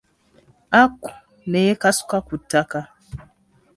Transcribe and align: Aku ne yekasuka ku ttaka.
Aku 0.81 1.09
ne 1.49 1.59
yekasuka 1.67 2.17
ku 2.27 2.33
ttaka. 2.41 2.79